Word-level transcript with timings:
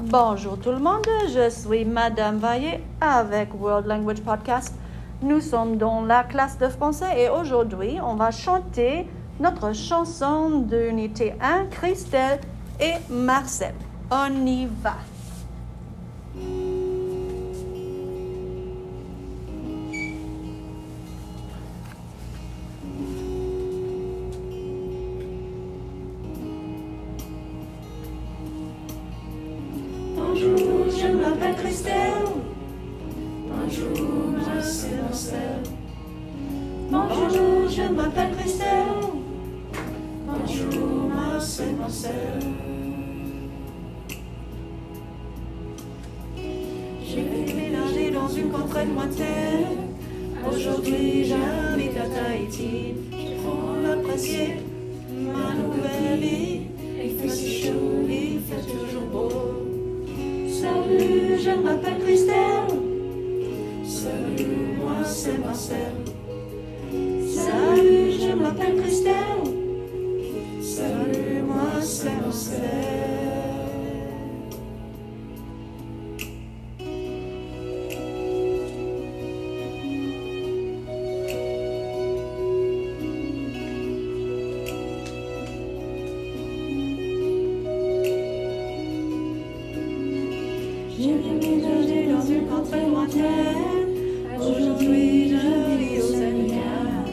Bonjour 0.00 0.58
tout 0.58 0.70
le 0.70 0.80
monde, 0.80 1.06
je 1.32 1.48
suis 1.48 1.84
Madame 1.84 2.38
Vaillé 2.38 2.80
avec 3.00 3.54
World 3.54 3.86
Language 3.86 4.22
Podcast. 4.22 4.74
Nous 5.22 5.40
sommes 5.40 5.76
dans 5.76 6.04
la 6.04 6.24
classe 6.24 6.58
de 6.58 6.66
français 6.66 7.22
et 7.22 7.28
aujourd'hui 7.28 7.98
on 8.04 8.16
va 8.16 8.32
chanter 8.32 9.06
notre 9.38 9.72
chanson 9.72 10.62
d'unité 10.62 11.34
1, 11.40 11.66
Christelle 11.66 12.40
et 12.80 12.94
Marcel. 13.08 13.74
On 14.10 14.44
y 14.44 14.66
va. 14.82 14.96
Bonjour, 30.34 30.90
je 30.90 31.06
m'appelle 31.16 31.54
Christelle. 31.54 32.26
Bonjour, 33.46 34.04
moi 34.32 34.60
c'est 34.60 35.00
Marcel. 35.00 35.62
Bonjour, 36.90 37.68
je 37.70 37.82
m'appelle 37.94 38.36
Christelle. 38.36 39.12
Bonjour, 40.26 41.08
moi 41.08 41.38
c'est 41.38 41.72
Marcel. 41.78 42.40
J'ai 46.36 47.22
déménagé 47.46 48.10
dans 48.10 48.28
une 48.28 48.50
contrée 48.50 48.86
lointaine. 48.86 49.86
Aujourd'hui, 50.50 51.26
j'habite 51.26 51.96
à 51.96 52.08
Tahiti. 52.08 52.94
J'apprends 53.12 53.88
à 53.88 53.92
apprécier 53.92 54.56
je 61.44 61.50
m'appelle 61.50 61.98
Christelle. 61.98 62.78
Salut, 63.84 64.78
moi 64.80 65.04
c'est 65.04 65.38
Marcel. 65.38 65.92
Salut, 67.28 68.12
je 68.18 68.34
m'appelle 68.34 68.80
Christelle. 68.80 69.63
J'ai 90.96 91.14
déménagé 91.14 92.06
dans 92.06 92.24
une 92.24 92.46
contrée 92.46 92.86
lointaine. 92.88 93.88
Aujourd'hui, 94.38 95.30
je 95.30 95.76
vis 95.76 95.98
au 96.00 96.06
Sénégal. 96.06 97.04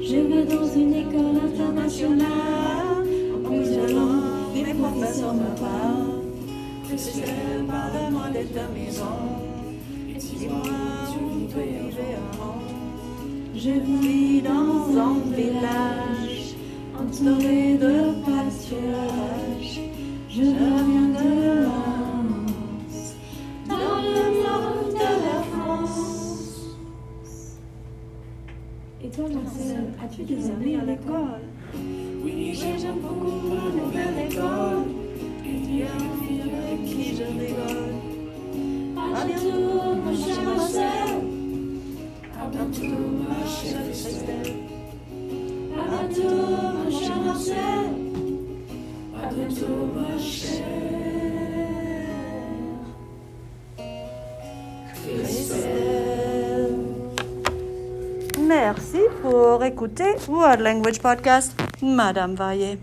Je 0.00 0.16
vais 0.16 0.44
dans 0.44 0.68
une 0.72 0.94
école 0.94 1.36
internationale. 1.44 3.04
En 3.34 3.48
plus 3.48 3.70
de 3.70 3.92
langue, 3.92 4.64
mes 4.64 4.74
professeurs 4.74 5.34
me 5.34 5.58
parlent. 5.58 6.22
Christelle, 6.88 7.64
parle-moi 7.66 8.28
de 8.30 8.46
ta 8.54 8.68
maison. 8.68 9.16
Et 10.08 10.18
dis-moi 10.18 10.62
où 10.62 11.46
tu 11.48 11.58
vivais 11.58 12.14
avant. 12.32 12.58
Je 13.56 13.70
vis 13.70 14.42
dans 14.42 15.00
un 15.00 15.18
village 15.34 16.54
entouré 16.96 17.74
de 17.74 18.05
Et 29.04 29.08
toi, 29.10 29.24
Marcel, 29.28 29.92
as-tu 30.02 30.22
des 30.22 30.50
amis 30.50 30.74
à 30.76 30.84
l'école? 30.84 31.42
Oui, 32.24 32.54
j'aime 32.54 32.98
beaucoup 33.00 33.54
la 33.54 33.70
nouvelle 33.82 34.18
école. 34.26 34.84
Il 35.44 35.78
y 35.78 35.82
a 35.82 35.84
une 35.84 36.26
fille 36.26 36.40
avec 36.40 36.84
qui 36.84 37.14
je 37.14 37.24
rigole. 37.24 37.92
À 39.14 39.24
bientôt, 39.24 39.94
mon 40.02 40.16
cher 40.16 40.42
Marcel. 40.42 41.08
À 42.40 42.46
bientôt, 42.48 42.96
ma 43.28 43.46
chère 43.46 43.84
Christelle. 43.90 44.54
À 45.76 45.80
bientôt, 46.06 46.36
mon 46.84 46.90
cher 46.90 47.16
Marcel. 47.24 47.86
À 49.14 49.26
bientôt, 49.32 49.78
ma 49.94 50.18
chère 50.18 50.55
Merci 58.66 58.98
pour 59.22 59.62
écouter 59.62 60.16
World 60.26 60.60
Language 60.60 60.98
Podcast, 61.00 61.54
Madame 61.80 62.34
Vaillé. 62.34 62.80